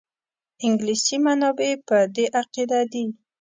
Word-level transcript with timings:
انګلیسي 0.65 1.17
منابع 1.25 1.71
په 1.87 1.97
دې 2.15 2.25
عقیده 2.39 2.79
دي. 2.91 3.03